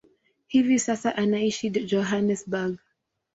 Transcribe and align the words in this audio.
Hivi 0.47 0.79
sasa 0.79 1.15
anaishi 1.15 1.69
Johannesburg. 1.85 2.77